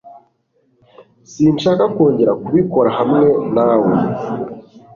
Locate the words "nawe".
3.55-3.91